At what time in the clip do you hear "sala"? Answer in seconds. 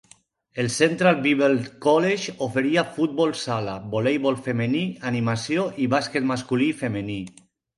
3.41-3.77